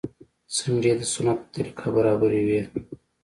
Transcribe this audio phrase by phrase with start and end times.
[0.55, 2.61] څنډې يې د سنت په طريقه برابرې وې.